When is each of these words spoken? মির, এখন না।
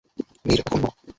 মির, 0.45 0.59
এখন 0.59 0.79
না। 0.83 0.89